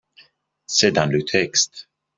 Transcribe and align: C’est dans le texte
C’est 0.65 0.93
dans 0.93 1.05
le 1.05 1.23
texte 1.23 1.87